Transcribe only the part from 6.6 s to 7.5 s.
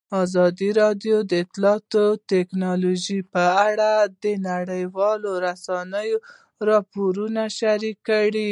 راپورونه